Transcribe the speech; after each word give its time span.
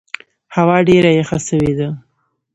هوا 0.55 0.77
ډېره 0.89 1.11
یخه 1.19 1.37
سوې 1.47 1.73
ده. 1.79 1.89